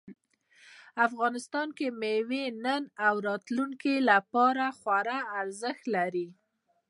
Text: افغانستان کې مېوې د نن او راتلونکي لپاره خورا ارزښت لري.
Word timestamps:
افغانستان 1.07 1.67
کې 1.77 1.87
مېوې 2.01 2.43
د 2.51 2.55
نن 2.65 2.83
او 3.07 3.15
راتلونکي 3.27 3.95
لپاره 4.09 4.65
خورا 4.79 5.19
ارزښت 5.41 5.83
لري. 5.95 6.27